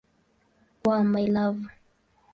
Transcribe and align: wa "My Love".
wa 0.87 0.97
"My 1.11 1.25
Love". 1.35 1.61